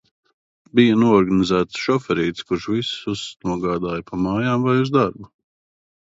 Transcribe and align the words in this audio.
Bija 0.77 0.95
noorganizēts 1.01 1.81
šoferītis, 1.81 2.47
kurš 2.47 2.65
visus 2.77 3.23
nogādāja 3.51 4.09
pa 4.09 4.21
mājām 4.25 4.67
vai 4.71 4.77
uz 4.87 4.95
darbu. 4.99 5.33